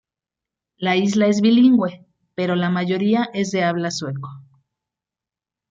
[0.77, 2.03] La isla es bilingüe,
[2.33, 4.29] pero la mayoría es de habla sueco.